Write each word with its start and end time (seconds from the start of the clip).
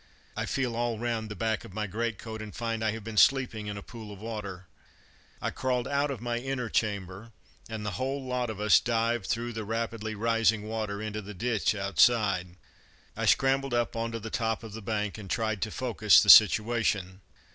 I 0.35 0.47
feel 0.47 0.75
all 0.75 0.97
round 0.97 1.29
the 1.29 1.35
back 1.35 1.63
of 1.63 1.75
my 1.75 1.85
greatcoat 1.85 2.41
and 2.41 2.55
find 2.55 2.83
I 2.83 2.89
have 2.89 3.03
been 3.03 3.17
sleeping 3.17 3.67
in 3.67 3.77
a 3.77 3.83
pool 3.83 4.11
of 4.11 4.17
water. 4.19 4.65
I 5.39 5.51
crawled 5.51 5.87
out 5.87 6.09
of 6.09 6.19
my 6.19 6.39
inner 6.39 6.69
chamber, 6.69 7.31
and 7.69 7.85
the 7.85 7.91
whole 8.01 8.25
lot 8.25 8.49
of 8.49 8.59
us 8.59 8.79
dived 8.79 9.27
through 9.27 9.53
the 9.53 9.63
rapidly 9.63 10.15
rising 10.15 10.63
water 10.67 11.03
into 11.03 11.21
the 11.21 11.35
ditch 11.35 11.75
outside. 11.75 12.55
I 13.15 13.27
scrambled 13.27 13.75
up 13.75 13.95
on 13.95 14.11
to 14.13 14.19
the 14.19 14.31
top 14.31 14.63
of 14.63 14.73
the 14.73 14.81
bank, 14.81 15.19
and 15.19 15.29
tried 15.29 15.61
to 15.61 15.69
focus 15.69 16.19
the 16.19 16.31
situation. 16.31 17.21